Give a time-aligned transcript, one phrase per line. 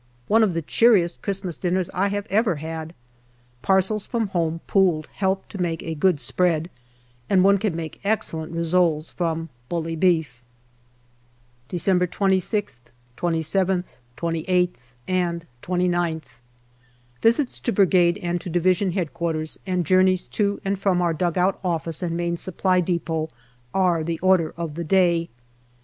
[0.27, 2.95] One of the cheeriest Christmas dinners I have ever had.
[3.61, 6.71] Parcels from home pooled helped to make a good spread,
[7.29, 10.41] and one can make excellent rissoles from bully beef.
[11.69, 13.83] December 26th, 27th,
[14.17, 14.69] 28th,
[15.07, 16.41] and 29th.
[17.21, 19.47] Visits to Brigade and to D.H.Q.
[19.67, 23.29] and journeys to and from our dugout office and Main Supply depot
[23.71, 25.29] are the order of the day.